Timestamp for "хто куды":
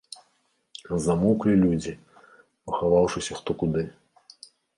3.43-3.87